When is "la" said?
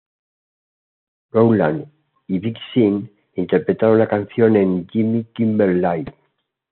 3.99-4.07